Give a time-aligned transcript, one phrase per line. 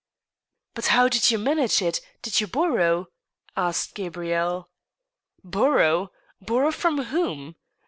[0.73, 2.01] "But how did you manage it?
[2.23, 3.09] Did you borrow?"
[3.55, 4.65] asked Ga brielle.
[5.07, 6.11] *' Borrow—
[6.43, 7.55] ^borrow from whom